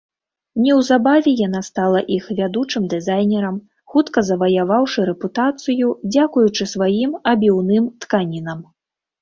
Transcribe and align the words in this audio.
Неўзабаве 0.67 1.31
яна 1.47 1.59
стала 1.67 1.99
іх 2.15 2.29
вядучым 2.39 2.87
дызайнерам, 2.95 3.59
хутка 3.93 4.19
заваяваўшы 4.31 5.07
рэпутацыю 5.11 5.87
дзякуючы 6.17 6.63
сваім 6.75 7.11
абіўным 7.35 7.85
тканінам. 8.07 8.59